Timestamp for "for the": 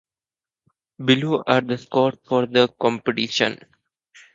2.27-2.67